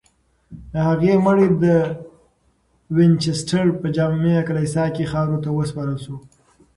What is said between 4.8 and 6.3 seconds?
کې خاورو ته وسپارل شو.